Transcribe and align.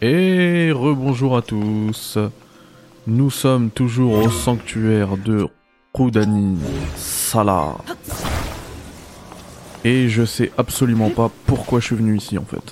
Et 0.00 0.70
rebonjour 0.72 1.36
à 1.36 1.42
tous. 1.42 2.18
Nous 3.08 3.30
sommes 3.30 3.70
toujours 3.70 4.26
au 4.26 4.30
sanctuaire 4.30 5.16
de 5.16 5.48
Rudani 5.92 6.56
Sala. 6.94 7.74
Et 9.82 10.08
je 10.08 10.24
sais 10.24 10.52
absolument 10.56 11.10
pas 11.10 11.32
pourquoi 11.46 11.80
je 11.80 11.86
suis 11.86 11.96
venu 11.96 12.16
ici 12.16 12.38
en 12.38 12.44
fait. 12.44 12.62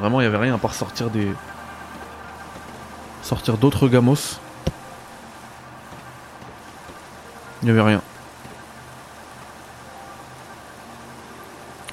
Vraiment, 0.00 0.20
il 0.20 0.24
y 0.24 0.26
avait 0.26 0.38
rien 0.38 0.56
à 0.56 0.58
part 0.58 0.74
sortir 0.74 1.08
des. 1.08 1.28
sortir 3.22 3.56
d'autres 3.56 3.86
gamos. 3.86 4.40
Il 7.62 7.68
y 7.68 7.70
avait 7.70 7.80
rien. 7.80 8.02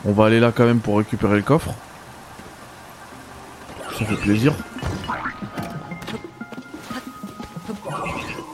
On 0.03 0.13
va 0.13 0.25
aller 0.25 0.39
là 0.39 0.51
quand 0.51 0.65
même 0.65 0.79
pour 0.79 0.97
récupérer 0.97 1.35
le 1.35 1.43
coffre. 1.43 1.75
Ça 4.01 4.07
fait 4.07 4.15
plaisir. 4.15 4.55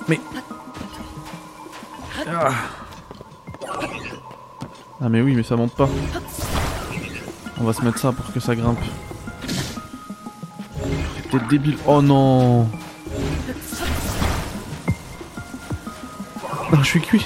Mais... 0.09 0.19
Ah. 2.27 2.51
ah 4.99 5.09
mais 5.09 5.21
oui, 5.21 5.35
mais 5.35 5.43
ça 5.43 5.55
monte 5.55 5.73
pas. 5.73 5.87
On 7.61 7.63
va 7.63 7.71
se 7.71 7.81
mettre 7.81 7.97
ça 7.97 8.11
pour 8.11 8.33
que 8.33 8.41
ça 8.41 8.57
grimpe. 8.57 8.77
T'es 11.31 11.39
débile. 11.49 11.77
Oh 11.87 12.01
non 12.01 12.63
Non, 16.73 16.79
je 16.81 16.83
suis 16.83 17.01
cuit. 17.01 17.25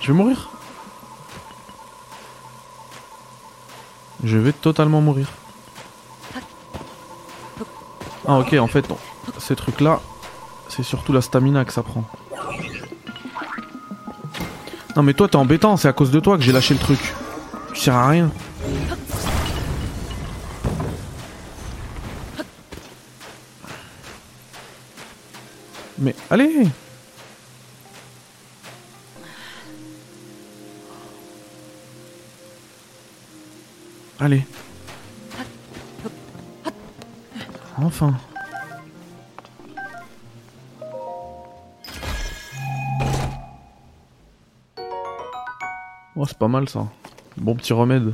Je 0.00 0.08
vais 0.08 0.18
mourir. 0.18 0.50
Je 4.24 4.36
vais 4.36 4.52
totalement 4.52 5.00
mourir. 5.00 5.28
Ah 8.30 8.38
ok, 8.40 8.52
en 8.60 8.66
fait, 8.66 8.84
ces 9.38 9.56
trucs-là, 9.56 10.00
c'est 10.68 10.82
surtout 10.82 11.14
la 11.14 11.22
stamina 11.22 11.64
que 11.64 11.72
ça 11.72 11.82
prend. 11.82 12.04
Non 14.94 15.02
mais 15.02 15.14
toi 15.14 15.28
t'es 15.28 15.36
embêtant, 15.36 15.78
c'est 15.78 15.88
à 15.88 15.94
cause 15.94 16.10
de 16.10 16.20
toi 16.20 16.36
que 16.36 16.42
j'ai 16.42 16.52
lâché 16.52 16.74
le 16.74 16.80
truc. 16.80 16.98
Tu 17.72 17.80
sers 17.80 17.94
à 17.94 18.08
rien. 18.08 18.30
Mais 25.98 26.14
allez 26.28 26.66
Allez. 34.20 34.44
Enfin. 37.80 38.12
Oh, 46.16 46.24
c'est 46.26 46.36
pas 46.36 46.48
mal 46.48 46.68
ça. 46.68 46.88
Bon 47.36 47.54
petit 47.54 47.72
remède. 47.72 48.12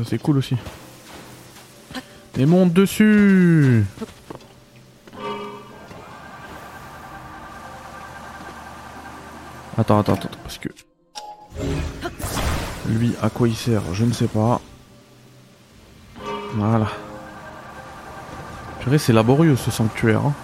Ça 0.00 0.08
c'est 0.08 0.18
cool 0.18 0.38
aussi. 0.38 0.56
Et 2.38 2.46
monte 2.46 2.72
dessus 2.72 3.84
Attends, 9.76 9.98
attends, 10.00 10.14
attends, 10.14 10.28
parce 10.42 10.58
que... 10.58 10.68
Lui, 12.88 13.14
à 13.22 13.30
quoi 13.30 13.48
il 13.48 13.56
sert 13.56 13.82
Je 13.92 14.04
ne 14.04 14.12
sais 14.12 14.26
pas. 14.26 14.60
Voilà. 16.54 16.88
Purée, 18.80 18.98
c'est 18.98 19.12
laborieux 19.12 19.56
ce 19.56 19.70
sanctuaire. 19.70 20.20
Hein. 20.24 20.34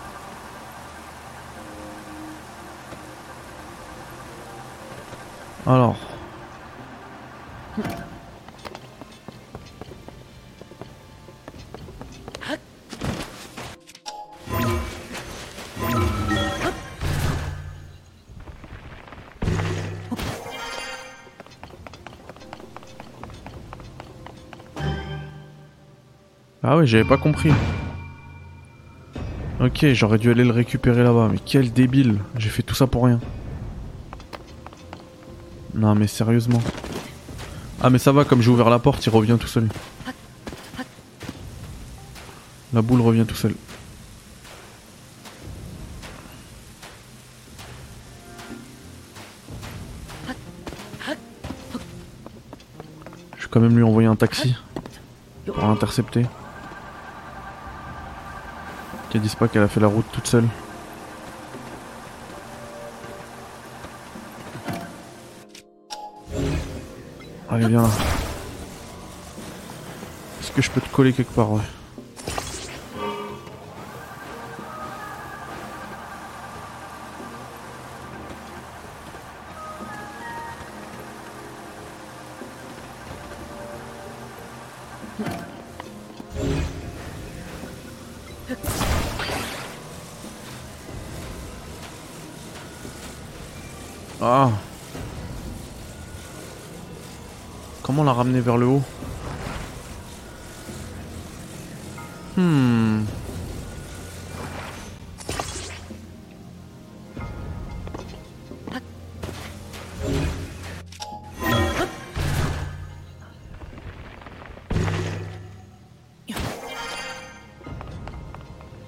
J'avais 26.86 27.04
pas 27.04 27.16
compris. 27.16 27.52
Ok, 29.60 29.86
j'aurais 29.92 30.18
dû 30.18 30.30
aller 30.30 30.44
le 30.44 30.52
récupérer 30.52 31.02
là-bas, 31.02 31.28
mais 31.32 31.38
quel 31.44 31.72
débile. 31.72 32.18
J'ai 32.36 32.50
fait 32.50 32.62
tout 32.62 32.74
ça 32.74 32.86
pour 32.86 33.04
rien. 33.04 33.20
Non 35.74 35.94
mais 35.94 36.06
sérieusement. 36.06 36.62
Ah 37.82 37.90
mais 37.90 37.98
ça 37.98 38.12
va, 38.12 38.24
comme 38.24 38.42
j'ai 38.42 38.50
ouvert 38.50 38.70
la 38.70 38.78
porte, 38.78 39.04
il 39.06 39.10
revient 39.10 39.36
tout 39.38 39.46
seul. 39.46 39.68
La 42.72 42.82
boule 42.82 43.00
revient 43.00 43.24
tout 43.26 43.34
seul. 43.34 43.54
Je 53.36 53.42
vais 53.42 53.48
quand 53.50 53.60
même 53.60 53.76
lui 53.76 53.84
envoyer 53.84 54.08
un 54.08 54.16
taxi 54.16 54.54
pour 55.46 55.58
l'intercepter. 55.58 56.26
Qu'elle 59.16 59.22
dise 59.22 59.34
pas 59.34 59.48
qu'elle 59.48 59.62
a 59.62 59.68
fait 59.68 59.80
la 59.80 59.86
route 59.86 60.04
toute 60.12 60.26
seule. 60.26 60.46
Allez, 67.48 67.66
viens 67.66 67.80
là. 67.80 67.88
Est-ce 70.38 70.52
que 70.52 70.60
je 70.60 70.70
peux 70.70 70.82
te 70.82 70.88
coller 70.90 71.14
quelque 71.14 71.32
part, 71.32 71.50
ouais? 71.50 71.62
Vers 98.46 98.56
le 98.56 98.66
haut 98.66 98.82
Hmm. 102.36 103.02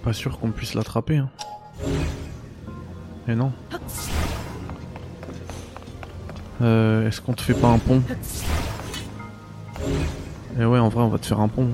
Pas 0.02 0.12
sûr 0.12 0.38
qu'on 0.38 0.50
puisse 0.50 0.75
l'attraper. 0.75 1.16
Hein. 1.19 1.28
Et 3.26 3.34
non. 3.34 3.52
Euh, 6.62 7.06
Est-ce 7.06 7.20
qu'on 7.20 7.34
te 7.34 7.43
fait 7.43 7.54
pas 7.54 7.69
un 7.69 7.78
pont? 7.78 8.02
Eh 10.60 10.64
ouais, 10.64 10.81
en 10.81 10.88
vrai, 10.88 11.05
on 11.05 11.08
va 11.08 11.19
te 11.19 11.26
faire 11.26 11.38
un 11.38 11.46
pont. 11.46 11.69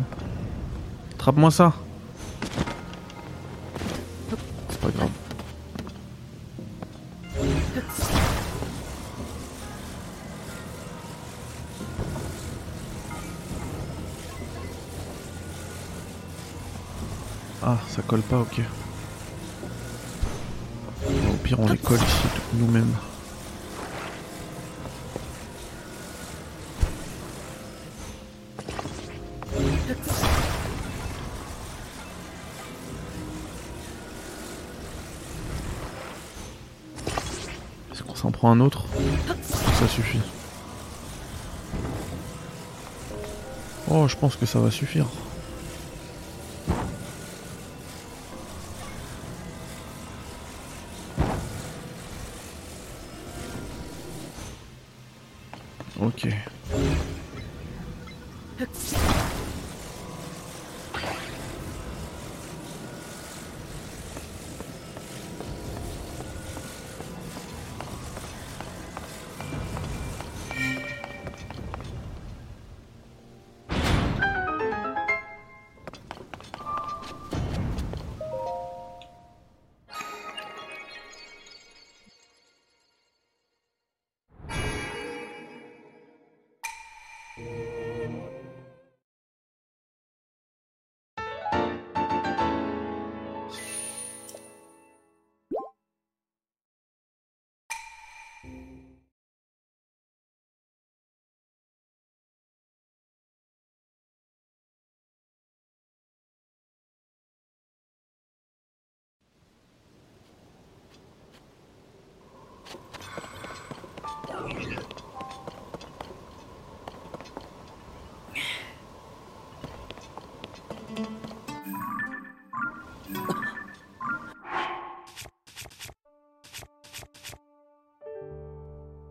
Attrape-moi 1.14 1.50
ça 1.50 1.72
C'est 4.68 4.78
pas 4.78 4.90
grave. 4.90 5.08
Ah, 17.62 17.78
ça 17.88 18.02
colle 18.02 18.20
pas, 18.20 18.40
ok. 18.40 18.60
Au 21.06 21.36
pire, 21.42 21.58
on 21.58 21.68
les 21.68 21.78
colle 21.78 21.96
ici 21.96 22.28
nous-mêmes. 22.52 22.94
Est-ce 37.92 38.02
qu'on 38.02 38.14
s'en 38.14 38.30
prend 38.30 38.50
un 38.50 38.60
autre 38.60 38.86
Ça 39.78 39.86
suffit. 39.88 40.20
Oh, 43.90 44.08
je 44.08 44.16
pense 44.16 44.36
que 44.36 44.46
ça 44.46 44.58
va 44.58 44.70
suffire. 44.70 45.06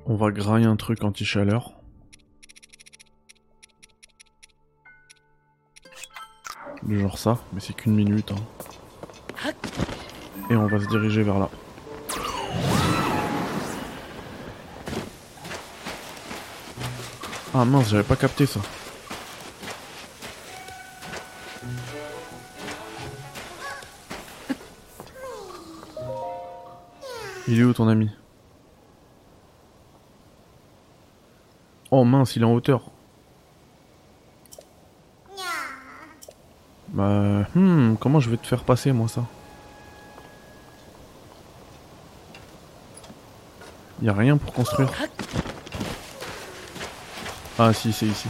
On 0.05 0.15
va 0.15 0.31
grailler 0.31 0.65
un 0.65 0.75
truc 0.75 1.03
anti-chaleur. 1.03 1.71
Genre 6.89 7.17
ça, 7.17 7.39
mais 7.53 7.61
c'est 7.61 7.73
qu'une 7.73 7.95
minute. 7.95 8.31
hein. 8.31 9.51
Et 10.49 10.55
on 10.55 10.67
va 10.67 10.79
se 10.79 10.87
diriger 10.87 11.23
vers 11.23 11.39
là. 11.39 11.49
Ah 17.53 17.65
mince, 17.65 17.89
j'avais 17.89 18.03
pas 18.03 18.15
capté 18.15 18.45
ça. 18.45 18.59
Il 27.47 27.59
est 27.59 27.63
où 27.63 27.73
ton 27.73 27.87
ami? 27.87 28.09
Oh 31.95 32.03
mince, 32.05 32.35
il 32.35 32.41
est 32.41 32.45
en 32.45 32.53
hauteur. 32.53 32.81
Bah, 36.87 37.45
hmm, 37.53 37.97
comment 37.99 38.19
je 38.19 38.31
vais 38.31 38.37
te 38.37 38.47
faire 38.47 38.63
passer 38.63 38.91
moi 38.91 39.07
ça? 39.07 39.21
Y 44.01 44.09
a 44.09 44.13
rien 44.13 44.37
pour 44.37 44.51
construire. 44.53 44.89
Ah 47.59 47.71
si, 47.73 47.93
c'est 47.93 48.07
ici. 48.07 48.27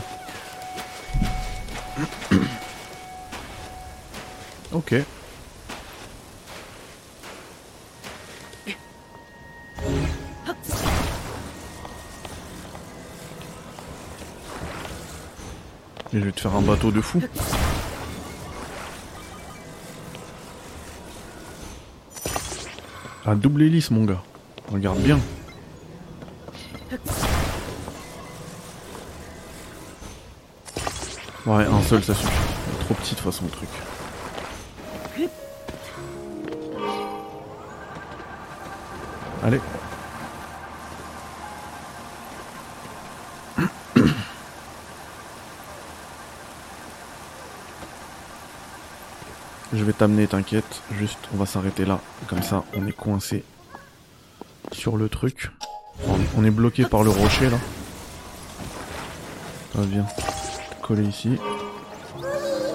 Je 16.14 16.20
vais 16.20 16.32
te 16.32 16.42
faire 16.42 16.54
un 16.54 16.62
bateau 16.62 16.92
de 16.92 17.02
fou. 17.02 17.20
Un 23.26 23.36
double 23.36 23.64
hélice 23.64 23.90
mon 23.90 24.06
gars. 24.06 24.22
Regarde 24.72 25.00
bien. 25.00 25.20
Ouais, 31.48 31.66
un 31.66 31.82
seul 31.82 32.04
ça 32.04 32.14
suffit. 32.14 32.32
Trop 32.82 32.94
petit 32.94 33.16
de 33.16 33.16
toute 33.16 33.26
façon 33.26 33.46
le 33.46 33.50
truc. 33.50 33.70
Allez. 39.44 39.60
Je 49.74 49.84
vais 49.84 49.94
t'amener, 49.94 50.28
t'inquiète. 50.28 50.82
Juste, 51.00 51.18
on 51.34 51.38
va 51.38 51.46
s'arrêter 51.48 51.84
là. 51.86 52.00
Comme 52.28 52.44
ça, 52.44 52.64
on 52.76 52.86
est 52.86 52.92
coincé 52.92 53.44
sur 54.72 54.98
le 54.98 55.10
truc. 55.10 55.52
On 56.38 56.44
est 56.46 56.52
bloqué 56.52 56.86
par 56.86 57.04
le 57.04 57.10
rocher 57.10 57.50
là. 57.50 57.58
Ça 59.76 59.82
viens. 59.82 60.06
Coller 60.82 61.04
ici. 61.04 61.38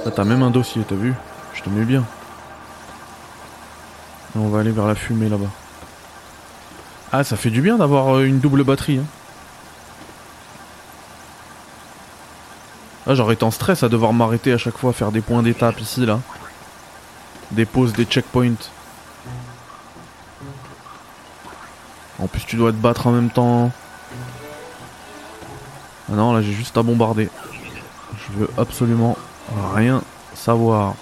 Là, 0.05 0.11
t'as 0.11 0.25
même 0.25 0.43
un 0.43 0.50
dossier, 0.50 0.83
t'as 0.88 0.97
vu? 0.97 1.14
Je 1.55 1.62
te 1.62 1.69
mets 1.71 1.85
bien. 1.85 2.05
On 4.35 4.49
va 4.49 4.61
aller 4.61 4.73
vers 4.73 4.87
la 4.87 4.95
fumée 4.95 5.28
là-bas. 5.28 5.50
Ah, 7.12 7.25
ça 7.25 7.37
fait 7.37 7.50
du 7.50 7.62
bien 7.62 7.76
d'avoir 7.76 8.17
euh, 8.17 8.25
une 8.25 8.38
double 8.38 8.64
batterie. 8.64 8.99
Hein. 8.99 9.07
Là, 13.07 13.14
j'aurais 13.14 13.35
été 13.35 13.45
en 13.45 13.50
stress 13.50 13.83
à 13.83 13.88
devoir 13.88 14.12
m'arrêter 14.12 14.52
à 14.52 14.59
chaque 14.59 14.76
fois, 14.76 14.93
faire 14.93 15.12
des 15.12 15.23
points 15.23 15.43
d'étape 15.43 15.81
ici, 15.81 16.05
là. 16.05 16.21
Des 17.50 17.64
des 17.64 18.05
checkpoints. 18.05 18.55
En 22.21 22.26
plus, 22.26 22.45
tu 22.45 22.57
dois 22.57 22.73
te 22.73 22.76
battre 22.76 23.07
en 23.07 23.12
même 23.12 23.31
temps. 23.31 23.71
Ah 26.11 26.14
non, 26.14 26.33
là, 26.33 26.43
j'ai 26.43 26.52
juste 26.52 26.76
à 26.76 26.83
bombarder. 26.83 27.28
Je 28.14 28.38
veux 28.38 28.50
absolument 28.59 29.17
rien 29.75 30.02
savoir. 30.35 30.95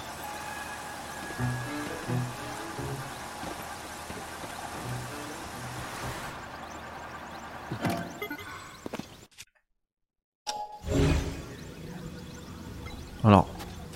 Alors, 13.25 13.49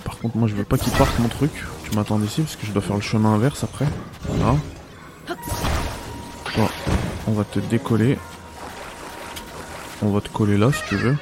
par 0.03 0.17
contre, 0.17 0.35
moi 0.35 0.47
je 0.47 0.55
veux 0.55 0.65
pas 0.65 0.77
qu'il 0.77 0.91
parte 0.93 1.17
mon 1.19 1.29
truc. 1.29 1.51
Tu 1.91 1.97
m'attends 1.97 2.21
ici 2.21 2.41
parce 2.41 2.55
que 2.55 2.65
je 2.65 2.71
dois 2.71 2.81
faire 2.81 2.95
le 2.95 3.01
chemin 3.01 3.33
inverse 3.33 3.65
après. 3.65 3.85
Bon, 4.29 4.57
on 7.27 7.33
va 7.33 7.43
te 7.43 7.59
décoller. 7.59 8.17
On 10.01 10.09
va 10.09 10.21
te 10.21 10.29
coller 10.29 10.57
là 10.57 10.71
si 10.71 10.81
tu 10.87 10.95
veux. 10.95 11.17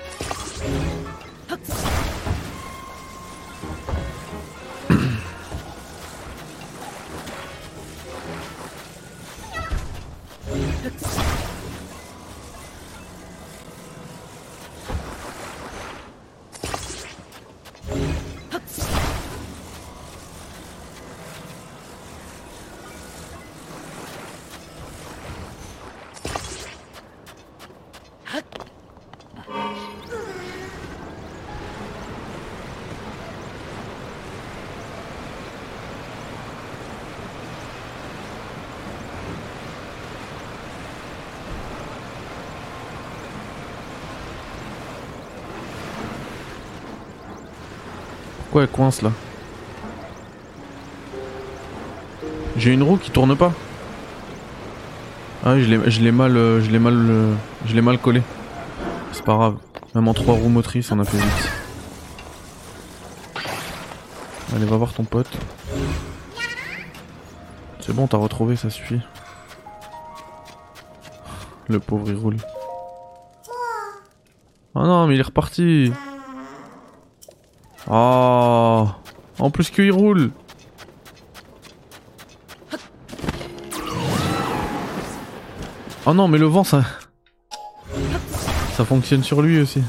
Quoi, 48.60 48.66
elle 48.66 48.72
coince 48.76 49.02
là 49.04 49.12
J'ai 52.58 52.74
une 52.74 52.84
roue 52.84 52.98
qui 52.98 53.10
tourne 53.10 53.38
pas. 53.38 53.54
Ah 55.46 55.58
je 55.58 55.64
l'ai- 56.02 56.12
mal, 56.12 56.36
euh, 56.36 56.60
je 56.60 56.70
l'ai 56.70 56.80
mal, 56.80 56.94
euh, 56.94 57.34
je 57.66 57.74
l'ai 57.74 57.82
mal 57.82 57.98
collé. 58.00 58.22
C'est 59.14 59.24
pas 59.24 59.36
grave. 59.36 59.56
Même 59.96 60.10
en 60.10 60.14
trois 60.14 60.34
roues 60.36 60.50
motrices, 60.50 60.92
on 60.92 61.00
a 61.00 61.06
fait 61.06 61.16
vite. 61.20 61.52
Allez, 64.54 64.66
va 64.66 64.76
voir 64.76 64.92
ton 64.92 65.06
pote. 65.06 65.30
C'est 67.80 67.94
bon, 67.96 68.08
t'as 68.08 68.18
retrouvé, 68.18 68.58
ça 68.58 68.70
suffit. 68.70 69.00
Le 71.70 71.80
pauvre, 71.80 72.10
il 72.10 72.16
roule. 72.18 72.36
Oh 74.76 74.84
non, 74.84 75.08
mais 75.08 75.16
il 75.16 75.20
est 75.22 75.24
reparti. 75.24 75.94
Oh, 77.92 78.88
en 79.40 79.50
plus 79.50 79.72
qu'il 79.72 79.92
roule. 79.92 80.32
Oh 86.06 86.14
non, 86.14 86.28
mais 86.28 86.38
le 86.38 86.46
vent, 86.46 86.64
ça... 86.64 86.84
Ça 88.74 88.86
fonctionne 88.86 89.24
sur 89.24 89.42
lui 89.42 89.60
aussi. 89.60 89.82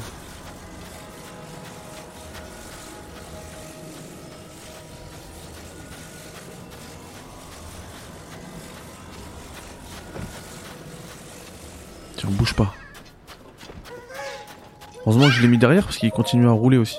Tiens, 12.16 12.30
bouge 12.30 12.54
pas. 12.54 12.74
Heureusement 15.06 15.26
que 15.26 15.32
je 15.32 15.42
l'ai 15.42 15.48
mis 15.48 15.58
derrière 15.58 15.84
parce 15.84 15.98
qu'il 15.98 16.10
continue 16.10 16.48
à 16.48 16.52
rouler 16.52 16.78
aussi. 16.78 16.98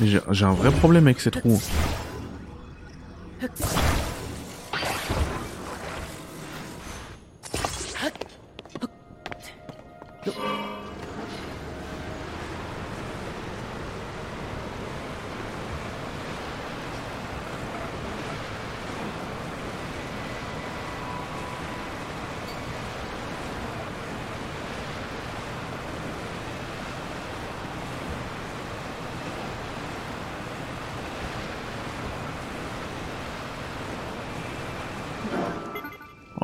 Mais 0.00 0.06
j'ai 0.30 0.44
un 0.44 0.52
vrai 0.52 0.70
problème 0.70 1.06
avec 1.08 1.20
cette 1.20 1.36
roue. 1.36 1.60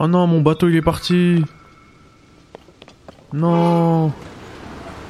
Oh 0.04 0.06
non, 0.06 0.26
mon 0.26 0.42
bateau 0.42 0.68
il 0.68 0.76
est 0.76 0.82
parti. 0.82 1.42
Non. 3.32 4.12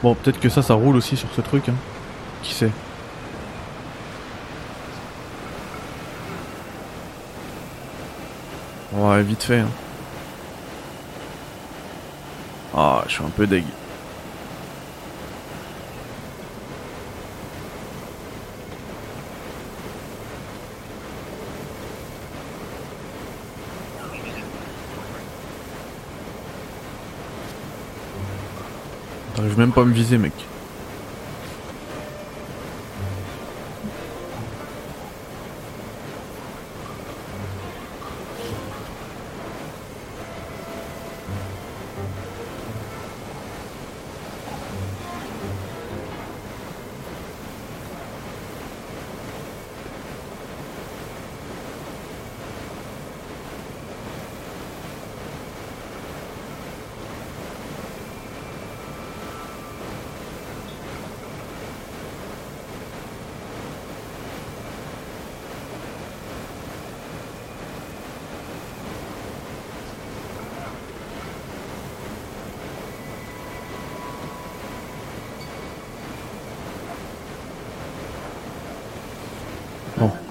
Bon, 0.04 0.14
peut-être 0.14 0.38
que 0.38 0.48
ça, 0.48 0.62
ça 0.62 0.74
roule 0.74 0.94
aussi 0.94 1.16
sur 1.16 1.28
ce 1.34 1.40
truc. 1.40 1.68
Hein. 1.68 1.74
Qui 2.44 2.54
sait 2.54 2.70
Ouais, 8.92 9.20
vite 9.24 9.42
fait. 9.42 9.58
Hein. 9.58 9.68
Ah, 12.72 13.02
je 13.08 13.14
suis 13.14 13.24
un 13.24 13.30
peu 13.30 13.48
deg. 13.48 13.64
Même 29.56 29.72
pas 29.72 29.84
me 29.84 29.92
viser, 29.92 30.18
mec. 30.18 30.32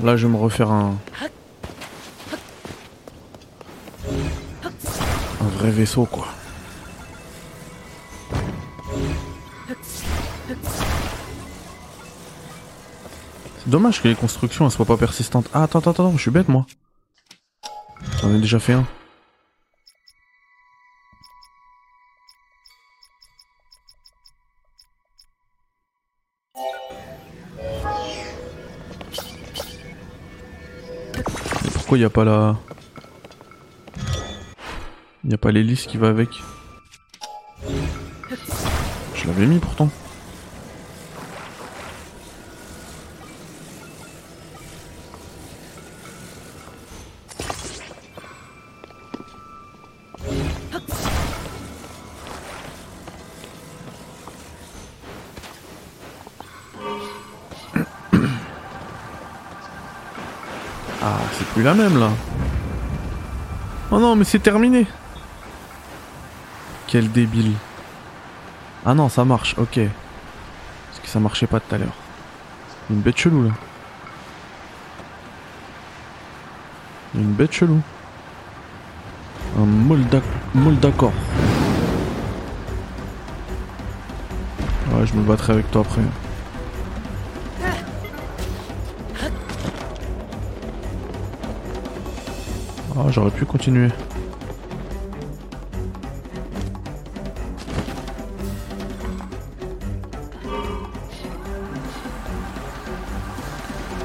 Là 0.04 0.18
je 0.18 0.28
vais 0.28 0.34
me 0.34 0.38
refaire 0.38 0.70
un. 0.70 0.98
Un 5.42 5.48
vrai 5.58 5.72
vaisseau 5.72 6.06
quoi. 6.06 6.28
C'est 13.58 13.70
dommage 13.70 14.02
que 14.02 14.10
les 14.10 14.16
constructions 14.16 14.66
elles 14.66 14.72
soient 14.72 14.86
pas 14.86 14.98
persistantes. 14.98 15.48
Ah 15.54 15.64
attends, 15.64 15.80
attends, 15.80 15.92
attends, 15.92 16.12
je 16.12 16.22
suis 16.22 16.32
bête 16.32 16.50
moi. 16.50 16.66
J'en 18.22 18.34
ai 18.34 18.40
déjà 18.40 18.60
fait 18.60 18.74
un. 18.74 18.86
Y 31.96 32.06
a 32.06 32.10
pas 32.10 32.26
la... 32.26 32.56
Y 35.24 35.34
a 35.34 35.38
pas 35.38 35.52
l'hélice 35.52 35.86
qui 35.86 35.98
va 35.98 36.10
avec? 36.10 36.30
Je 39.16 39.28
l'avais 39.28 39.46
mis 39.46 39.60
pourtant. 39.60 39.90
La 61.64 61.74
même 61.74 62.00
là. 62.00 62.10
Oh 63.92 64.00
non, 64.00 64.16
mais 64.16 64.26
c'est 64.26 64.40
terminé. 64.40 64.88
Quel 66.88 67.12
débile. 67.12 67.54
Ah 68.86 68.94
non, 68.94 69.08
ça 69.10 69.24
marche, 69.24 69.56
ok. 69.58 69.80
Parce 70.90 71.00
que 71.02 71.08
ça 71.08 71.20
marchait 71.20 71.48
pas 71.48 71.60
tout 71.60 71.74
à 71.74 71.78
l'heure. 71.78 71.96
Une 72.90 73.00
bête 73.00 73.18
chelou 73.18 73.44
là. 73.44 73.52
Une 77.16 77.32
bête 77.32 77.54
chelou. 77.54 77.82
Un 79.58 79.66
molda... 79.66 80.20
d'accord. 80.82 81.14
Ouais, 84.92 85.06
je 85.06 85.14
me 85.14 85.24
battrai 85.24 85.54
avec 85.54 85.72
toi 85.72 85.82
après. 85.82 86.02
Oh, 92.96 93.10
j'aurais 93.10 93.32
pu 93.32 93.46
continuer. 93.46 93.90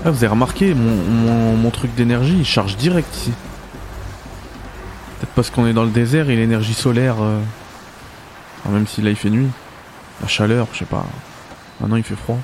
Ah, 0.05 0.11
vous 0.11 0.25
avez 0.25 0.29
remarqué, 0.29 0.73
mon, 0.75 1.71
truc 1.71 1.95
d'énergie, 1.95 2.39
il 2.39 2.47
charge 2.47 2.77
direct 2.79 3.15
ici. 3.15 3.33
Peut-être 5.19 5.33
parce 5.35 5.51
qu'on 5.51 5.67
est 5.67 5.75
dans 5.75 5.85
le 5.85 5.91
désert 5.91 6.31
et 6.31 6.37
l'énergie 6.37 6.75
solaire... 6.75 7.17
Euh, 7.21 7.41
même 8.71 8.87
si 8.87 9.03
là 9.03 9.11
il 9.11 9.17
fait 9.17 9.31
nuit. 9.31 9.49
La 10.23 10.29
chaleur, 10.29 10.67
je 10.73 10.79
sais 10.79 10.85
pas. 10.85 11.05
Maintenant 11.81 11.97
il 11.97 12.03
fait 12.03 12.17
froid. 12.17 12.39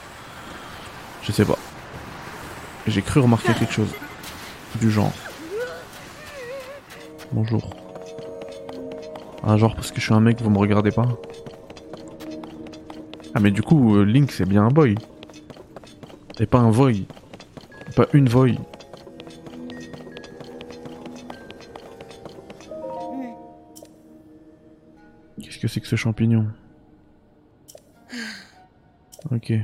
Je 1.22 1.32
sais 1.32 1.44
pas. 1.44 1.58
J'ai 2.86 3.02
cru 3.02 3.20
remarquer 3.20 3.54
quelque 3.54 3.72
chose. 3.72 3.90
Du 4.80 4.90
genre. 4.90 5.12
Bonjour. 7.34 7.68
Ah 9.42 9.56
genre 9.56 9.74
parce 9.74 9.90
que 9.90 9.98
je 9.98 10.04
suis 10.04 10.14
un 10.14 10.20
mec, 10.20 10.40
vous 10.40 10.50
me 10.50 10.58
regardez 10.58 10.92
pas. 10.92 11.08
Ah 13.34 13.40
mais 13.40 13.50
du 13.50 13.60
coup, 13.60 13.96
euh, 13.96 14.04
Link 14.04 14.30
c'est 14.30 14.48
bien 14.48 14.62
un 14.62 14.68
boy. 14.68 14.94
Et 16.38 16.46
pas 16.46 16.60
un 16.60 16.70
voy. 16.70 17.08
Pas 17.96 18.06
une 18.12 18.28
voy. 18.28 18.56
Qu'est-ce 25.42 25.58
que 25.58 25.66
c'est 25.66 25.80
que 25.80 25.88
ce 25.88 25.96
champignon? 25.96 26.46
Ok. 29.32 29.54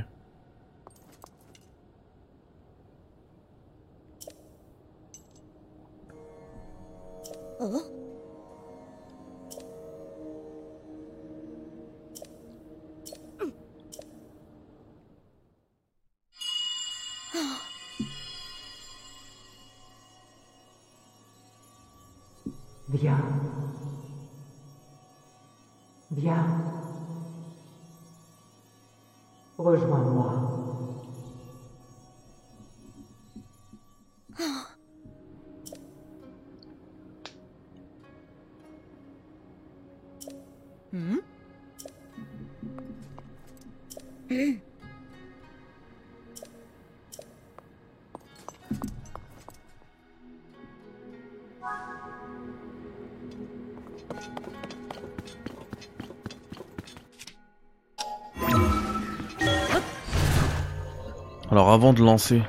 Alors 61.51 61.71
avant 61.71 61.91
de 61.91 62.01
lancer 62.01 62.41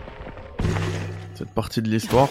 partie 1.63 1.81
de 1.81 1.89
l'histoire, 1.89 2.29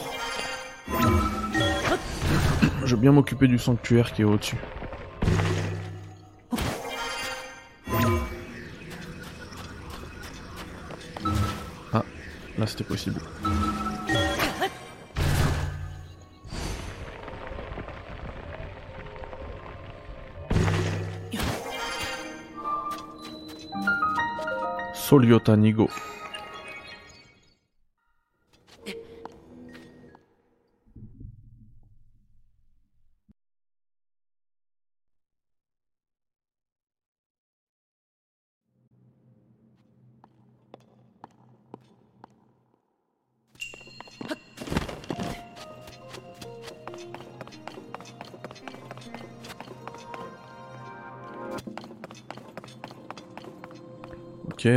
je 2.83 2.95
vais 2.95 3.01
bien 3.01 3.13
m'occuper 3.13 3.47
du 3.47 3.57
sanctuaire 3.57 4.11
qui 4.11 4.23
est 4.23 4.25
au-dessus. 4.25 4.57
Ah, 11.93 12.03
là 12.57 12.67
c'était 12.67 12.83
possible. 12.83 13.21
Soliota 24.93 25.55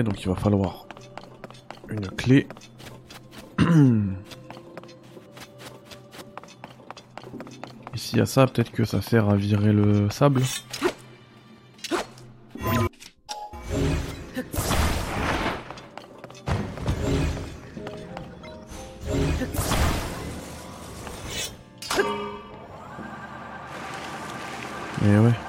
donc 0.02 0.20
il 0.22 0.28
va 0.28 0.34
falloir 0.34 0.86
une 1.88 2.08
clé. 2.08 2.46
Et 7.94 7.98
s'il 7.98 8.18
y 8.18 8.22
a 8.22 8.26
ça, 8.26 8.46
peut-être 8.46 8.72
que 8.72 8.84
ça 8.84 9.00
sert 9.00 9.28
à 9.28 9.36
virer 9.36 9.72
le 9.72 10.10
sable. 10.10 10.42
Mais 25.02 25.18
ouais. 25.18 25.43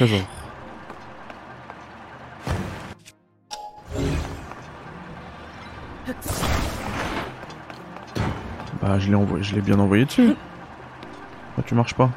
Trésor. 0.00 0.20
Bah, 8.80 8.98
je 8.98 9.08
l'ai 9.08 9.14
envoyé, 9.14 9.44
je 9.44 9.54
l'ai 9.54 9.60
bien 9.60 9.78
envoyé 9.78 10.04
dessus. 10.06 10.34
Ah, 11.58 11.62
tu 11.66 11.74
marches 11.74 11.94
pas. 11.94 12.08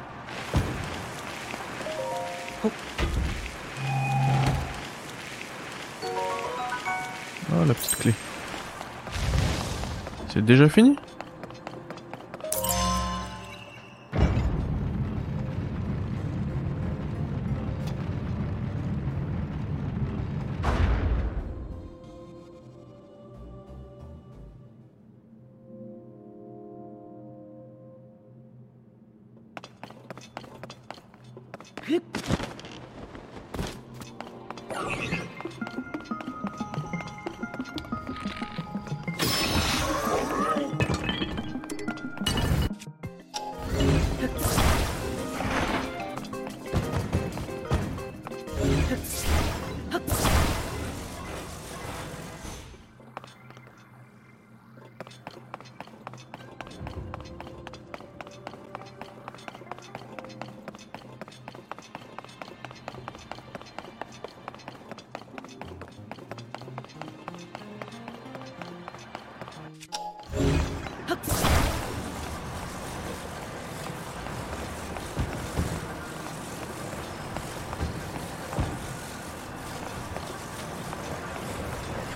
Ah, 7.50 7.64
la 7.66 7.74
petite 7.74 7.96
clé. 7.96 8.14
C'est 10.28 10.44
déjà 10.44 10.68
fini? 10.68 10.96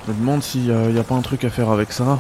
Je 0.09 0.15
me 0.15 0.21
demande 0.21 0.43
s'il 0.43 0.73
n'y 0.73 0.99
a 0.99 1.05
pas 1.05 1.17
un 1.17 1.21
truc 1.21 1.45
à 1.45 1.51
faire 1.51 1.69
avec 1.69 1.93
ça. 1.93 2.19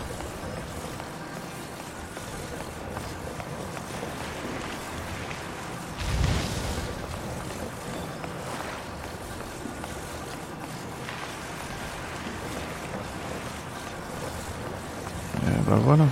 Bah 15.66 15.79
voilà. 15.83 16.05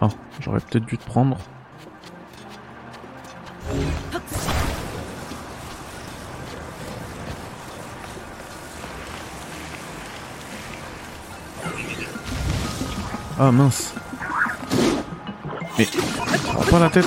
Ah, 0.00 0.08
j'aurais 0.40 0.60
peut-être 0.60 0.86
dû 0.86 0.96
te 0.96 1.04
prendre. 1.04 1.36
Ah 13.40 13.52
mince. 13.52 13.94
Mais 15.78 15.84
va 15.84 16.64
pas 16.68 16.78
la 16.80 16.90
tête. 16.90 17.06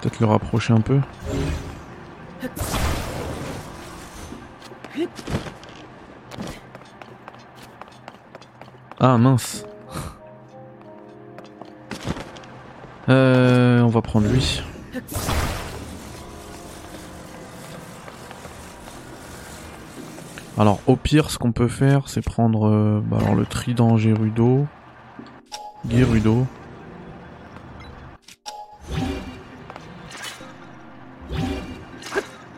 Peut-être 0.00 0.18
le 0.18 0.26
rapprocher 0.26 0.72
un 0.72 0.80
peu. 0.80 0.98
Ah 9.06 9.18
mince. 9.18 9.66
Euh, 13.10 13.82
on 13.82 13.88
va 13.88 14.00
prendre 14.00 14.26
lui. 14.26 14.62
Alors 20.56 20.80
au 20.86 20.96
pire, 20.96 21.28
ce 21.28 21.36
qu'on 21.36 21.52
peut 21.52 21.68
faire, 21.68 22.08
c'est 22.08 22.24
prendre 22.24 22.66
euh, 22.66 23.02
bah, 23.04 23.18
alors, 23.20 23.34
le 23.34 23.44
trident 23.44 23.98
Gerudo, 23.98 24.64
Gerudo. 25.90 26.46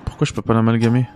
Pourquoi 0.05 0.25
je 0.25 0.33
peux 0.33 0.43
pas 0.43 0.55
l'amalgamer? 0.55 1.07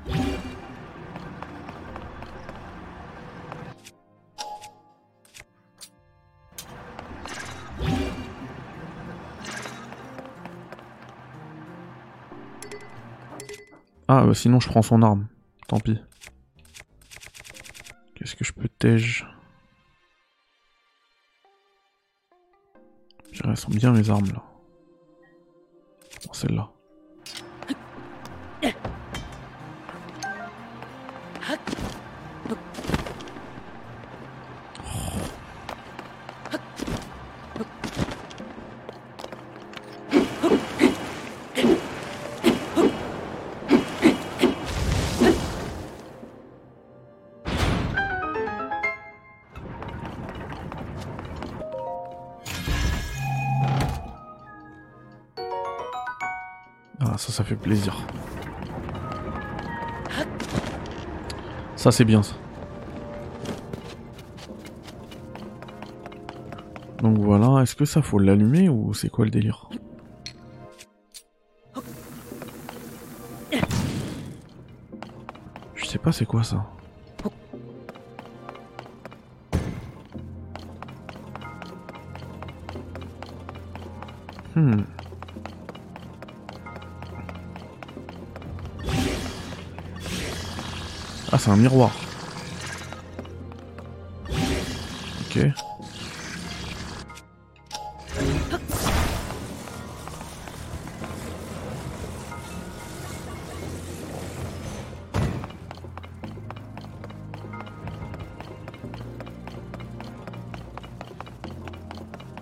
Bah 14.31 14.35
sinon 14.35 14.61
je 14.61 14.69
prends 14.69 14.81
son 14.81 15.03
arme. 15.03 15.27
Tant 15.67 15.81
pis. 15.81 15.99
Qu'est-ce 18.15 18.37
que 18.37 18.45
je 18.45 18.53
peux 18.53 18.69
tège? 18.69 19.27
Elles 23.43 23.57
sont 23.57 23.73
bien 23.73 23.91
mes 23.91 24.09
armes 24.09 24.29
là. 24.29 24.45
Bon, 26.25 26.33
celle-là. 26.33 26.71
Ça 61.77 61.91
c'est 61.91 62.05
bien 62.05 62.23
ça. 62.23 62.35
Donc 67.03 67.17
voilà, 67.19 67.63
est-ce 67.63 67.75
que 67.75 67.87
ça 67.87 68.03
faut 68.03 68.19
l'allumer 68.19 68.69
ou 68.69 68.93
c'est 68.93 69.09
quoi 69.09 69.25
le 69.25 69.31
délire? 69.31 69.71
Je 75.75 75.87
sais 75.87 75.99
pas 75.99 76.13
c'est 76.13 76.27
quoi 76.27 76.43
ça. 76.43 76.67
Hmm. 84.55 84.83
C'est 91.41 91.51
un 91.51 91.57
miroir. 91.57 91.91
Ok. 95.23 95.39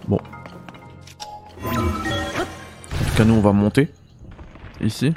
Bon. 0.09 0.17
En 0.17 1.71
tout 1.71 3.17
cas, 3.17 3.25
nous, 3.25 3.35
on 3.35 3.41
va 3.41 3.53
monter. 3.53 3.93
Ici. 4.81 5.15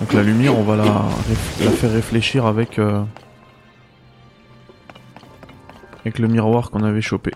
Donc 0.00 0.12
la 0.12 0.22
lumière, 0.22 0.58
on 0.58 0.62
va 0.62 0.76
la, 0.76 0.84
faire 1.70 1.92
réfléchir 1.92 2.44
euh, 2.78 3.02
avec 6.00 6.18
le 6.18 6.28
miroir 6.28 6.70
qu'on 6.70 6.82
avait 6.82 7.00
chopé. 7.00 7.32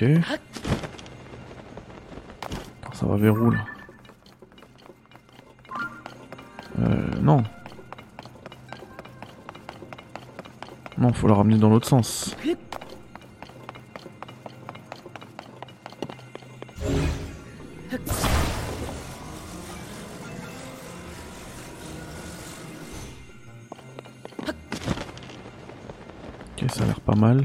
Ok. 0.00 0.08
Ça 2.94 3.06
va 3.06 3.16
vers 3.16 3.34
Euh, 6.78 7.20
non. 7.20 7.42
Non, 10.96 11.12
faut 11.12 11.28
la 11.28 11.34
ramener 11.34 11.58
dans 11.58 11.68
l'autre 11.68 11.86
sens. 11.86 12.34
Ok, 26.56 26.70
ça 26.70 26.84
a 26.84 26.86
l'air 26.86 27.00
pas 27.00 27.14
mal. 27.14 27.44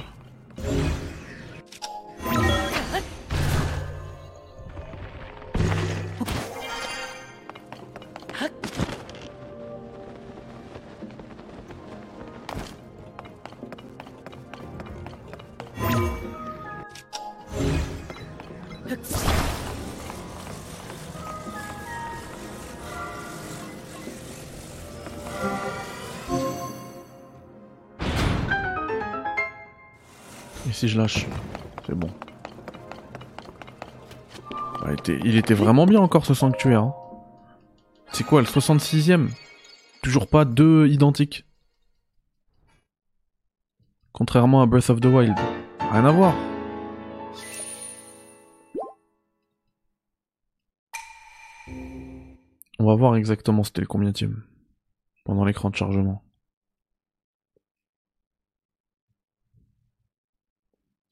Si 30.75 30.89
je 30.89 30.97
lâche 30.97 31.25
C'est 31.85 31.95
bon. 31.95 32.09
Il, 35.07 35.35
était, 35.37 35.53
vraiment 35.53 35.85
bien 35.85 35.99
encore 35.99 36.25
ce 36.25 36.33
sanctuaire. 36.33 36.83
hein. 36.83 36.93
C'est 38.11 38.23
quoi 38.23 38.41
le 38.41 38.47
66ème 38.47 39.29
Toujours 40.03 40.27
pas 40.27 40.45
deux 40.45 40.87
identiques. 40.87 41.45
Contrairement 44.11 44.61
à 44.61 44.65
Breath 44.67 44.89
of 44.89 44.99
the 44.99 45.05
Wild. 45.05 45.35
Rien 45.91 46.05
à 46.05 46.11
voir. 46.11 46.35
On 52.77 52.85
va 52.85 52.95
voir 52.95 53.15
exactement 53.15 53.63
c'était 53.63 53.81
le 53.81 53.87
combienième 53.87 54.43
pendant 55.23 55.45
l'écran 55.45 55.69
de 55.69 55.75
chargement. 55.75 56.24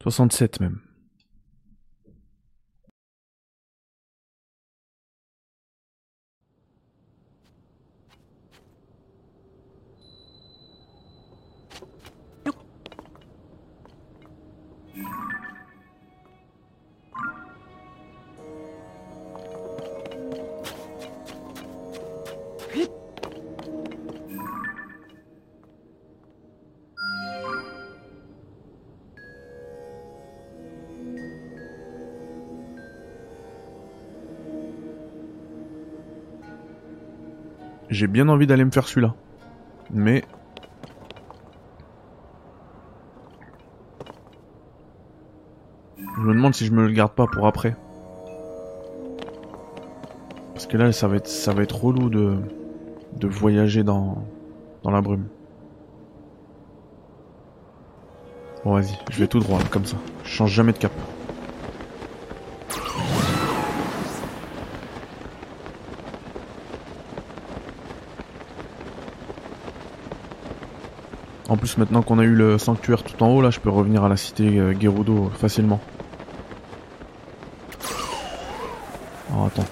67 0.03 0.59
même. 0.59 0.79
J'ai 37.93 38.07
bien 38.07 38.27
envie 38.27 38.47
d'aller 38.47 38.65
me 38.65 38.71
faire 38.71 38.87
celui-là. 38.87 39.13
Mais... 39.91 40.23
Je 46.17 46.21
me 46.21 46.33
demande 46.33 46.55
si 46.55 46.65
je 46.65 46.71
me 46.71 46.87
le 46.87 46.91
garde 46.91 47.11
pas 47.11 47.27
pour 47.27 47.45
après. 47.45 47.75
Parce 50.53 50.65
que 50.65 50.75
là, 50.75 50.91
ça 50.91 51.07
va 51.07 51.17
être, 51.17 51.27
ça 51.27 51.53
va 51.53 51.61
relou 51.71 52.09
de, 52.09 52.37
de 53.15 53.27
voyager 53.27 53.83
dans, 53.83 54.25
dans 54.81 54.89
la 54.89 55.01
brume. 55.01 55.27
Bon, 58.65 58.73
vas-y, 58.73 58.97
je 59.11 59.19
vais 59.19 59.27
tout 59.27 59.39
droit, 59.39 59.59
comme 59.69 59.85
ça. 59.85 59.97
Je 60.23 60.29
change 60.29 60.51
jamais 60.51 60.71
de 60.71 60.79
cap. 60.79 60.91
Plus, 71.63 71.77
maintenant 71.77 72.01
qu'on 72.01 72.19
a 72.19 72.23
eu 72.23 72.35
le 72.35 72.57
sanctuaire 72.57 73.03
tout 73.03 73.23
en 73.23 73.29
haut, 73.29 73.41
là, 73.41 73.49
je 73.49 73.61
peux 73.61 73.69
revenir 73.69 74.03
à 74.03 74.09
la 74.09 74.17
cité 74.17 74.59
euh, 74.59 74.73
Gerudo 74.77 75.31
facilement. 75.39 75.79
Oh, 79.33 79.45
attends. 79.45 79.63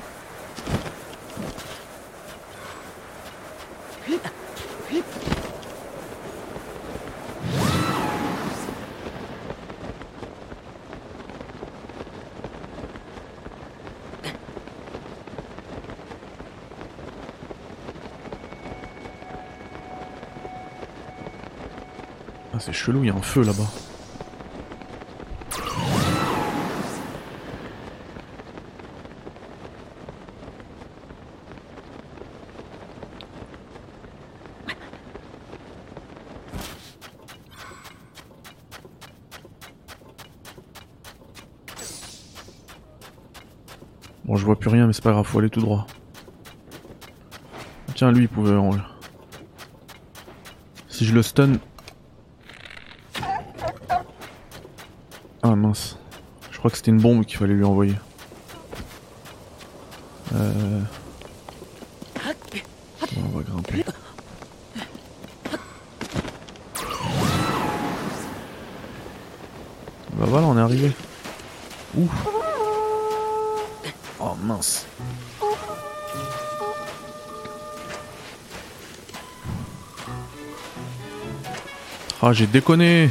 Ah, 22.54 22.58
c'est 22.60 22.73
chelou, 22.73 23.04
il 23.04 23.08
y 23.08 23.10
a 23.10 23.11
feu 23.21 23.43
là-bas. 23.43 23.63
Bon, 44.25 44.36
je 44.38 44.45
vois 44.45 44.57
plus 44.57 44.69
rien, 44.69 44.88
mais 44.88 44.93
c'est 44.93 45.03
pas 45.03 45.12
grave, 45.12 45.25
faut 45.25 45.39
aller 45.39 45.49
tout 45.49 45.60
droit. 45.60 45.88
Tiens, 47.95 48.12
lui, 48.12 48.23
il 48.23 48.29
pouvait... 48.29 48.57
Si 50.88 51.05
je 51.05 51.13
le 51.13 51.21
stun... 51.21 51.53
Ah 55.51 55.55
mince. 55.57 55.97
Je 56.49 56.57
crois 56.59 56.71
que 56.71 56.77
c'était 56.77 56.91
une 56.91 57.01
bombe 57.01 57.25
qu'il 57.25 57.37
fallait 57.37 57.55
lui 57.55 57.65
envoyer. 57.65 57.95
Euh... 60.33 60.81
on 63.17 63.37
va 63.37 63.43
grimper. 63.43 63.83
Bah 70.13 70.25
voilà, 70.25 70.47
on 70.47 70.57
est 70.57 70.61
arrivé. 70.61 70.93
Ouh. 71.97 72.09
Oh 74.21 74.35
mince. 74.41 74.85
Ah, 82.21 82.31
j'ai 82.31 82.47
déconné. 82.47 83.09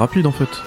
Rapide 0.00 0.26
en 0.26 0.32
fait. 0.32 0.62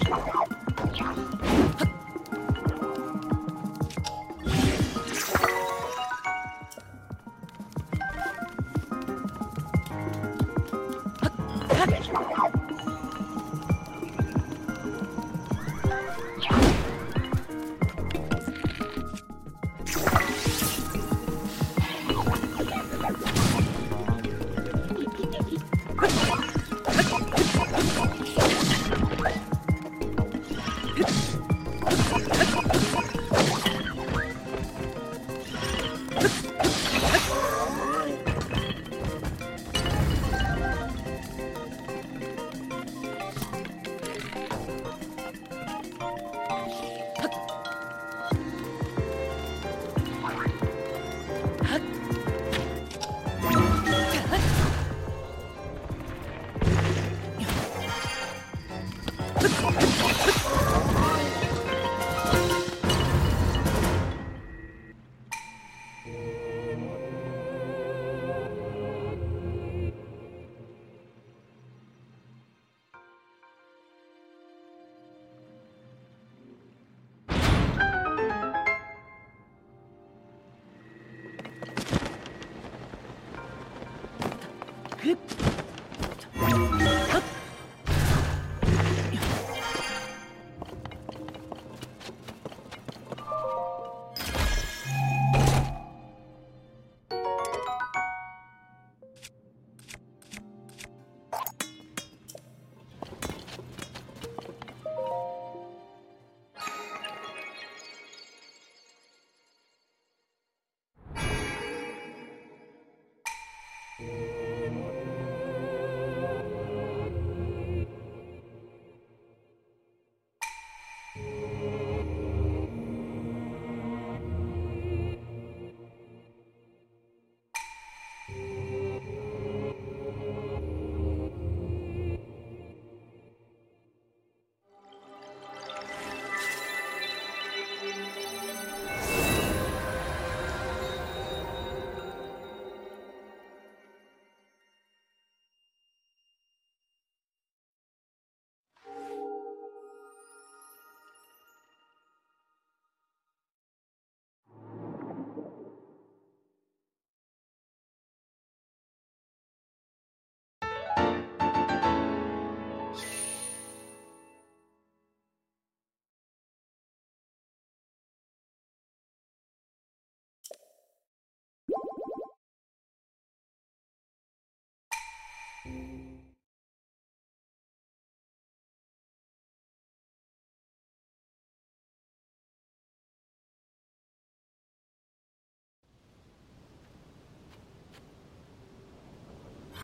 Thank 0.00 0.26
you. 0.26 0.37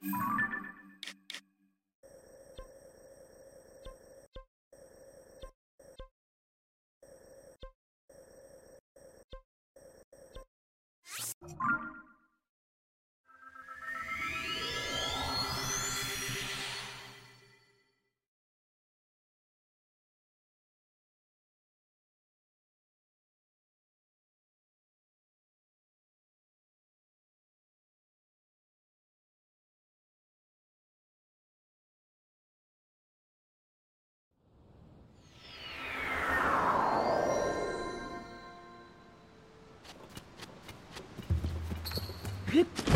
you 0.04 0.73
Hip. 42.54 42.93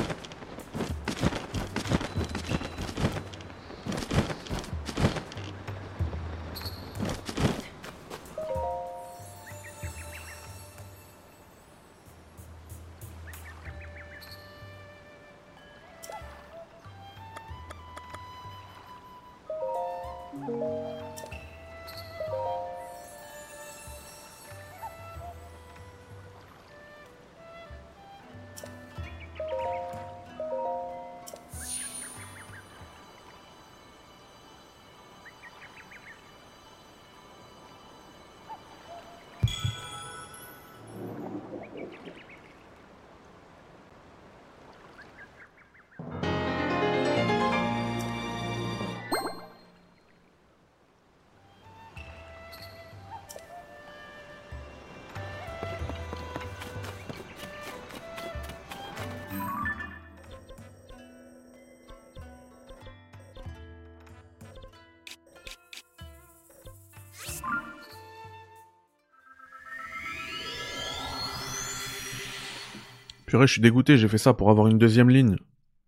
Purée, 73.29 73.47
je 73.47 73.53
suis 73.53 73.61
dégoûté, 73.61 73.99
j'ai 73.99 74.09
fait 74.09 74.17
ça 74.17 74.33
pour 74.33 74.49
avoir 74.49 74.69
une 74.69 74.79
deuxième 74.79 75.11
ligne 75.11 75.37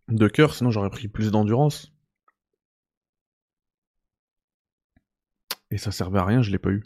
de 0.08 0.28
cœur, 0.28 0.54
sinon 0.54 0.70
j'aurais 0.70 0.90
pris 0.90 1.08
plus 1.08 1.30
d'endurance. 1.30 1.90
Et 5.70 5.78
ça 5.78 5.90
servait 5.90 6.18
à 6.18 6.24
rien, 6.26 6.42
je 6.42 6.50
l'ai 6.50 6.58
pas 6.58 6.68
eu. 6.68 6.82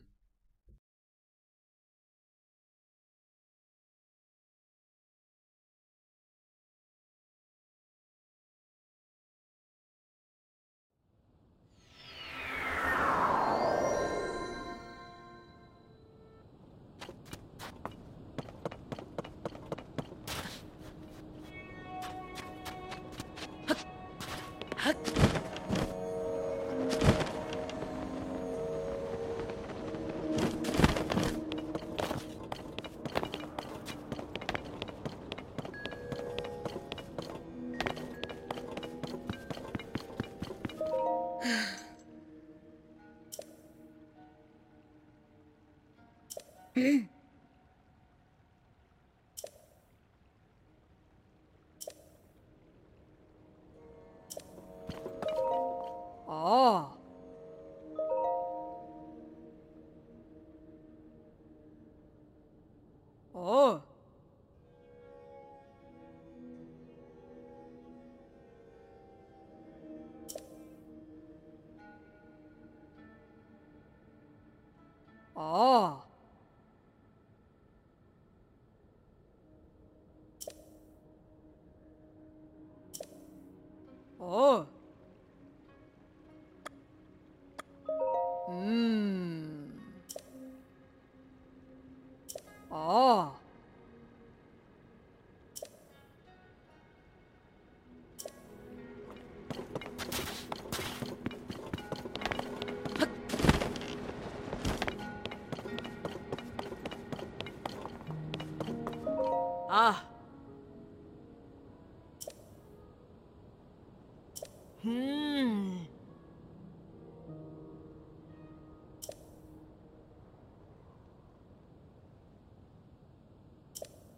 어. 84.25 84.74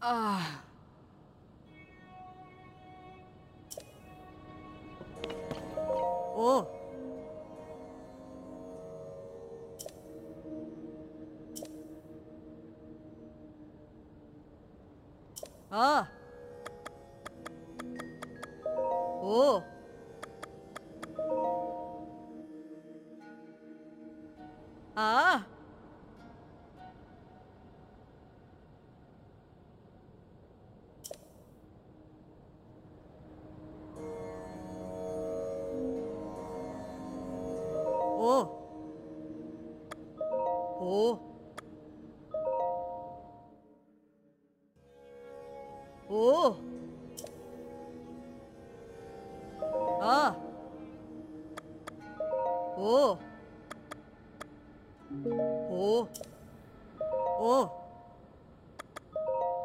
아. 0.08 0.62
오. 6.36 6.64
아. 15.70 16.06
오. 19.22 19.75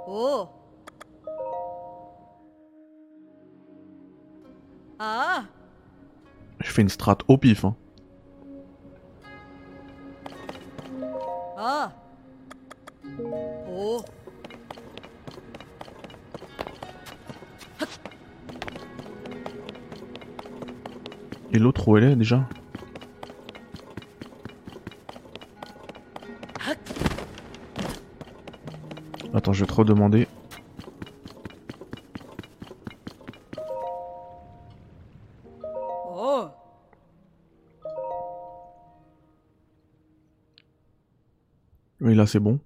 Oh 0.08 0.48
Ah 5.00 5.44
Je 6.60 6.72
fais 6.72 6.82
une 6.82 6.90
strat 6.90 7.18
au 7.28 7.38
pif. 7.38 7.66
Hein. 7.66 7.76
Ah 11.58 11.92
Oh 13.70 14.02
Et 21.54 21.60
l'autre 21.60 21.88
où 21.88 21.98
elle 21.98 22.04
est 22.06 22.16
déjà? 22.16 22.48
Attends, 29.52 29.58
je 29.58 29.66
vais 29.66 29.68
te 29.68 29.74
redemander. 29.74 30.28
오. 36.10 36.48
Oui, 42.00 42.16
là 42.16 42.26
c'est 42.26 42.40
bon. 42.40 42.60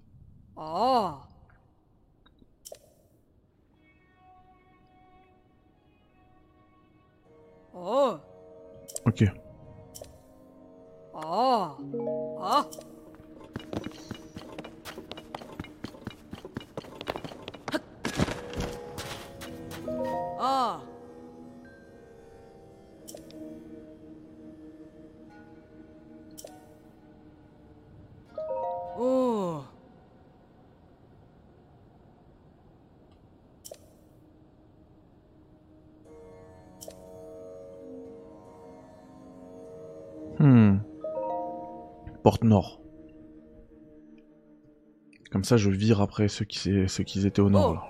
Ça, 45.45 45.57
je 45.57 45.69
vire 45.69 46.01
après 46.01 46.27
ceux 46.27 46.43
qui, 46.45 46.89
ceux 46.89 47.03
qui 47.03 47.25
étaient 47.25 47.41
au 47.41 47.49
nord. 47.49 47.69
Oh. 47.71 47.73
là. 47.75 47.81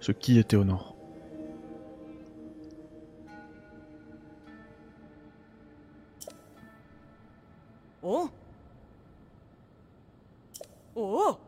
Ceux 0.00 0.12
qui 0.12 0.38
étaient 0.38 0.56
au 0.56 0.64
nord. 0.64 0.96
어? 8.02 8.28
오. 10.96 11.38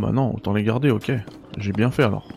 bah 0.00 0.10
non, 0.12 0.34
autant 0.34 0.52
les 0.52 0.62
garder, 0.62 0.90
ok. 0.90 1.12
J'ai 1.58 1.72
bien 1.72 1.90
fait 1.90 2.02
alors. 2.02 2.28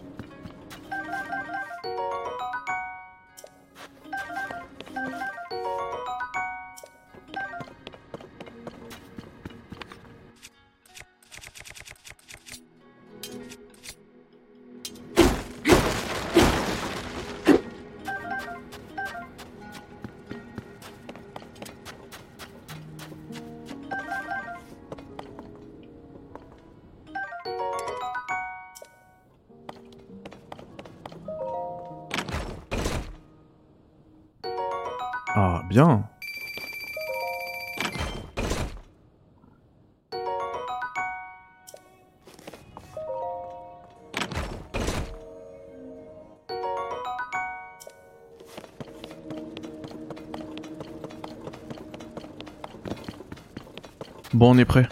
Bon, 54.45 54.53
on 54.53 54.59
est 54.59 54.65
prêt. 54.65 54.87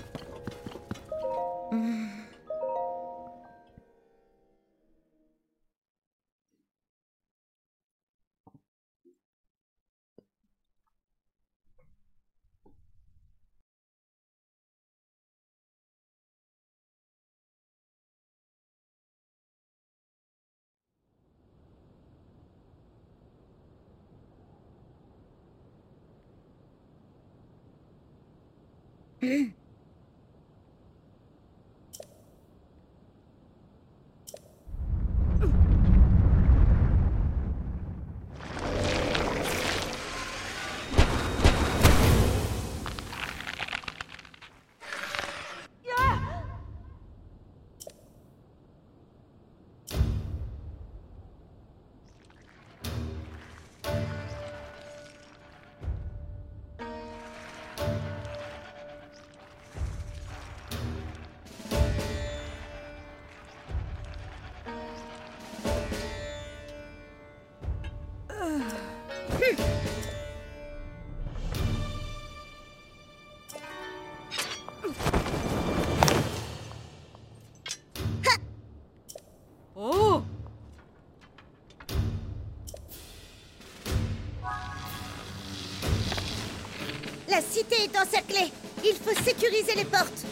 La 87.33 87.41
cité 87.41 87.75
est 87.85 87.99
encerclée. 87.99 88.51
Il 88.85 88.93
faut 88.93 89.23
sécuriser 89.23 89.73
les 89.75 89.85
portes. 89.85 90.23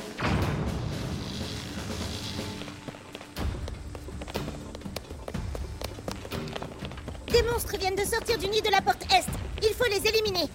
Des 7.32 7.42
monstres 7.42 7.76
viennent 7.80 7.96
de 7.96 8.06
sortir 8.06 8.38
du 8.38 8.48
nid 8.50 8.62
de 8.62 8.70
la 8.70 8.82
porte 8.82 9.02
Est. 9.12 9.26
Il 9.64 9.74
faut 9.74 9.90
les 9.90 10.08
éliminer. 10.08 10.48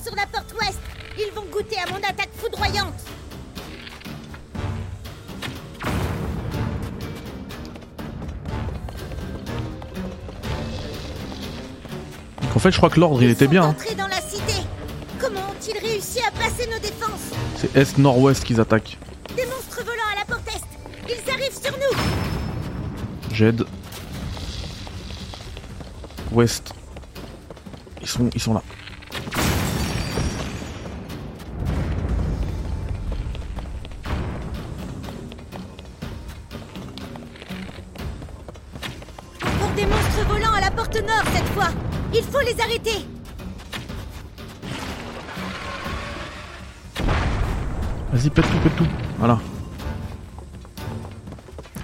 Marche 0.00 0.06
sur 0.06 0.14
la 0.16 0.26
porte 0.26 0.52
ouest. 0.60 0.78
Ils 1.18 1.32
vont 1.34 1.44
goûter 1.50 1.76
à 1.78 1.90
mon 1.90 1.98
attaque 1.98 2.30
foudroyante. 2.36 2.94
En 12.54 12.58
fait, 12.58 12.72
je 12.72 12.76
crois 12.76 12.90
que 12.90 13.00
l'ordre 13.00 13.22
il 13.22 13.30
était 13.30 13.46
bien. 13.46 13.64
hein. 13.64 13.76
dans 13.96 14.06
la 14.08 14.20
cité. 14.20 14.52
Comment 15.18 15.40
ont-ils 15.40 15.78
réussi 15.78 16.18
à 16.20 16.30
passer 16.32 16.68
nos 16.70 16.78
défenses? 16.78 17.30
C'est 17.56 17.74
est-nord-ouest 17.76 18.44
qu'ils 18.44 18.60
attaquent. 18.60 18.98
Des 19.36 19.46
monstres 19.46 19.82
volants 19.82 20.10
à 20.12 20.18
la 20.18 20.24
porte 20.26 20.46
est. 20.48 21.12
Ils 21.14 21.30
arrivent 21.30 21.58
sur 21.58 21.72
nous. 21.72 21.98
J'aide. 23.32 23.64
Ouest. 26.32 26.72
Ils 28.02 28.08
sont, 28.08 28.28
ils 28.34 28.40
sont 28.40 28.54
là. 28.54 28.62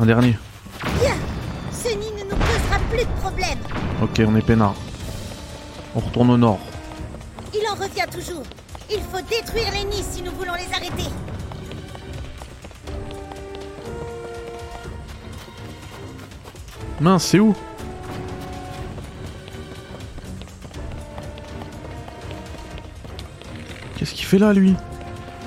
Dernier. 0.07 0.39
Bien. 1.01 1.17
Ce 1.73 1.89
nid 1.89 2.13
ne 2.17 2.23
nous 2.31 2.37
posera 2.37 2.79
plus 2.91 3.05
de 3.05 3.21
problème. 3.21 3.59
Ok, 4.01 4.23
on 4.25 4.37
est 4.37 4.47
peinard. 4.47 4.77
On 5.97 5.99
retourne 5.99 6.31
au 6.31 6.37
nord. 6.37 6.61
Il 7.53 7.67
en 7.69 7.75
revient 7.75 8.07
toujours. 8.09 8.45
Il 8.89 9.01
faut 9.01 9.21
détruire 9.29 9.73
les 9.73 9.83
nids 9.85 10.05
si 10.09 10.23
nous 10.23 10.31
voulons 10.31 10.55
les 10.55 10.73
arrêter. 10.73 11.11
Mince, 17.01 17.25
c'est 17.25 17.41
où? 17.41 17.53
Qu'est-ce 23.97 24.15
qu'il 24.15 24.25
fait 24.25 24.39
là, 24.39 24.53
lui? 24.53 24.77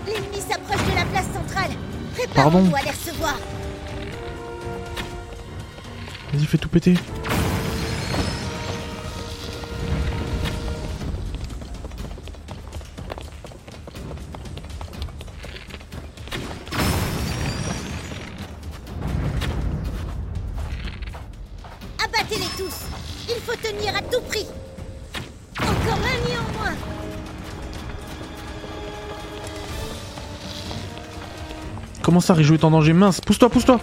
L'ennemi 0.06 0.42
s'approche 0.42 0.84
de 0.86 0.96
la 0.98 1.06
place 1.06 1.28
centrale. 1.34 1.72
Pardon? 2.36 2.62
Préparons-nous 2.64 2.76
à 2.76 2.82
Abattez-les 22.04 22.46
tous. 22.56 22.86
Il 23.28 23.42
faut 23.42 23.56
tenir 23.56 23.96
à 23.96 24.02
tout 24.02 24.22
prix. 24.28 24.46
Encore 25.60 25.98
un 25.98 26.28
nid 26.28 26.38
en 26.38 26.60
moins. 26.60 26.76
Comment 32.04 32.20
ça, 32.20 32.34
Rijou 32.36 32.54
est 32.54 32.64
en 32.64 32.72
danger? 32.72 32.94
Mince, 32.94 33.22
pousse-toi, 33.22 33.50
pousse-toi. 33.50 33.80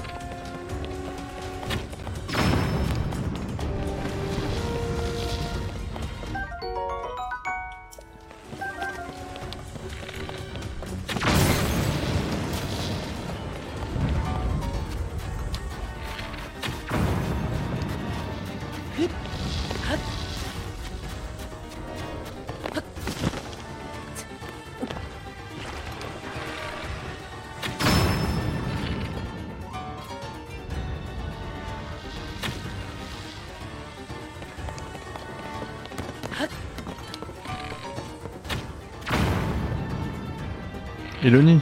Et 41.26 41.30
le 41.30 41.42
nid 41.42 41.60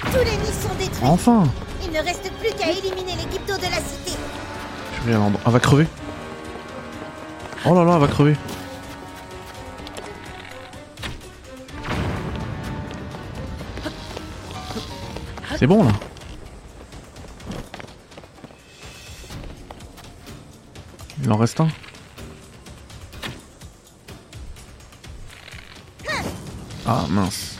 Tous 0.00 0.18
les 0.24 0.36
nids 0.36 0.60
sont 0.60 0.74
détruits. 0.78 1.02
Enfin 1.08 1.44
Il 1.84 1.90
ne 1.92 1.98
reste 2.02 2.30
plus 2.40 2.50
qu'à 2.50 2.70
éliminer 2.70 3.12
les 3.16 3.30
gyptos 3.32 3.56
de 3.56 3.62
la 3.70 3.76
cité. 3.80 4.12
Purée, 5.02 5.12
elle 5.12 5.16
en- 5.16 5.32
Elle 5.46 5.52
va 5.52 5.60
crever. 5.60 5.86
Oh 7.64 7.74
là 7.74 7.84
là, 7.84 7.94
elle 7.94 8.00
va 8.00 8.06
crever. 8.08 8.36
C'est 15.58 15.66
bon 15.66 15.84
là. 15.84 15.90
Ah 26.84 27.06
mince. 27.08 27.58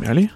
Mais 0.00 0.08
allez. 0.08 0.30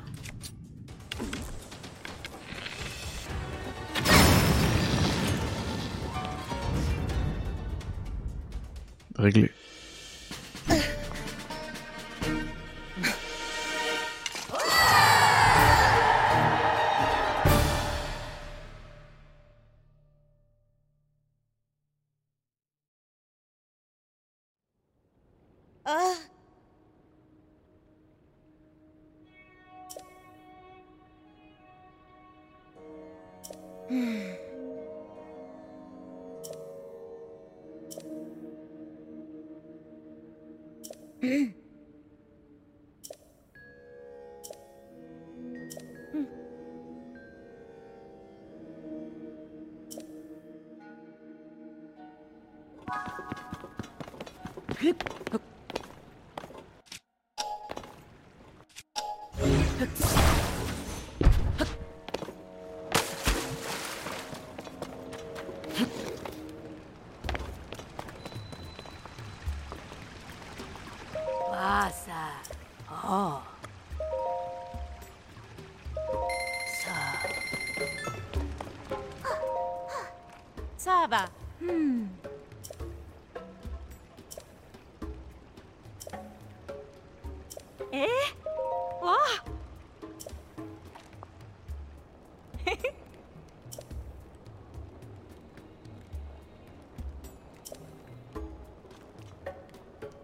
Réglé. 9.16 9.53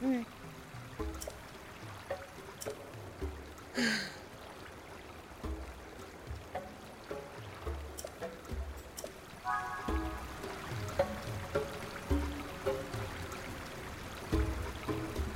Mmh. 0.00 0.22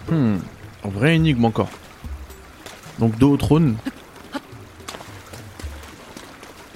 Hmm, 0.08 0.14
hmm. 0.14 0.38
vraie 0.84 1.16
énigme 1.16 1.44
encore. 1.44 1.68
Donc 2.98 3.18
dos 3.18 3.32
au 3.32 3.36
trône. 3.36 3.76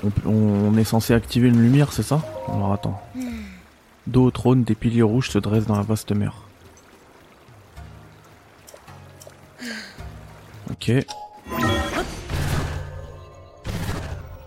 On, 0.04 0.32
on 0.32 0.76
est 0.76 0.84
censé 0.84 1.14
activer 1.14 1.48
une 1.48 1.60
lumière, 1.60 1.92
c'est 1.92 2.02
ça? 2.02 2.20
Alors 2.48 2.72
attends. 2.72 3.00
Dos 4.06 4.24
au 4.24 4.30
trône, 4.30 4.64
des 4.64 4.74
piliers 4.74 5.02
rouges 5.02 5.30
se 5.30 5.38
dressent 5.38 5.66
dans 5.66 5.76
la 5.76 5.82
vaste 5.82 6.12
mer. 6.12 6.45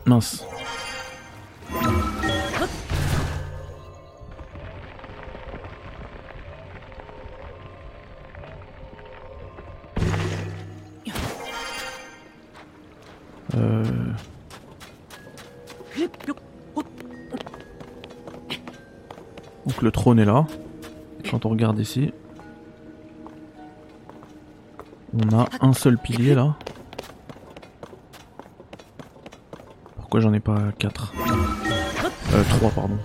Mince. 0.06 0.46
Euh... 13.56 13.84
Donc 19.66 19.82
le 19.82 19.92
trône 19.92 20.20
est 20.20 20.26
là. 20.26 20.48
Quand 21.30 21.46
on 21.46 21.50
regarde 21.50 21.80
ici, 21.80 22.14
a 25.40 25.48
un 25.62 25.74
seul 25.74 25.98
pilier 25.98 26.36
là. 26.36 26.56
Pourquoi 29.98 30.20
j'en 30.20 30.34
ai 30.34 30.40
pas 30.40 30.58
quatre 30.78 31.14
Euh, 32.34 32.44
trois 32.58 32.70
pardon. 32.72 32.98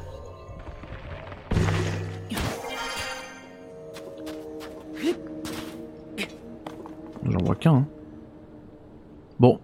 J'en 7.29 7.39
vois 7.45 7.55
qu'un. 7.55 7.75
hein. 7.75 7.87
Bon, 9.41 9.59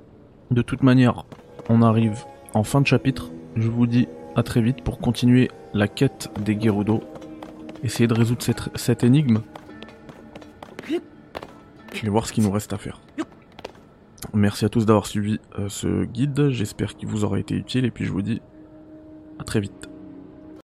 de 0.51 0.63
toute 0.63 0.83
manière, 0.83 1.25
on 1.69 1.83
arrive 1.83 2.25
en 2.55 2.65
fin 2.65 2.81
de 2.81 2.87
chapitre. 2.87 3.31
Je 3.57 3.69
vous 3.69 3.87
dis 3.87 4.09
à 4.37 4.43
très 4.43 4.63
vite 4.63 4.83
pour 4.83 4.99
continuer 4.99 5.51
la 5.75 5.89
quête 5.89 6.31
des 6.45 6.59
Gerudo. 6.61 7.03
Essayer 7.83 8.07
de 8.07 8.15
résoudre 8.15 8.43
cette 8.75 9.05
énigme. 9.05 9.41
Et 12.03 12.09
voir 12.09 12.27
ce 12.27 12.33
qu'il 12.33 12.45
nous 12.45 12.51
reste 12.51 12.73
à 12.73 12.79
faire. 12.79 13.01
Merci 14.33 14.65
à 14.65 14.69
tous 14.69 14.87
d'avoir 14.87 15.07
suivi 15.07 15.39
euh, 15.59 15.69
ce 15.69 16.05
guide. 16.05 16.51
J'espère 16.51 16.97
qu'il 16.97 17.09
vous 17.09 17.25
aura 17.25 17.39
été 17.39 17.55
utile. 17.55 17.85
Et 17.85 17.91
puis 17.91 18.05
je 18.05 18.13
vous 18.13 18.23
dis 18.23 18.41
à 19.39 19.45
très 19.45 19.61
vite. 19.61 19.90